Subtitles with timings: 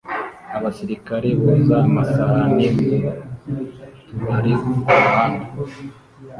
[0.57, 2.91] Abasirikare boza amasahani mu
[4.07, 4.51] tubari
[4.87, 5.45] kumuhanda